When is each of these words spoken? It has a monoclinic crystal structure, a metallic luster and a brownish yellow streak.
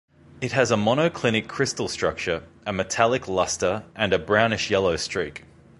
It 0.41 0.53
has 0.53 0.71
a 0.71 0.75
monoclinic 0.77 1.47
crystal 1.47 1.87
structure, 1.87 2.41
a 2.65 2.73
metallic 2.73 3.27
luster 3.27 3.83
and 3.95 4.13
a 4.13 4.17
brownish 4.17 4.71
yellow 4.71 4.95
streak. 4.95 5.43